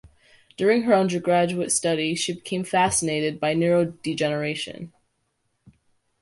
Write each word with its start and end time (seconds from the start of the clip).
During 0.57 0.81
her 0.81 0.95
undergraduate 0.95 1.71
studies 1.71 2.17
she 2.19 2.33
became 2.33 2.63
fascinated 2.63 3.39
by 3.39 3.53
neurodegeneration. 3.53 4.91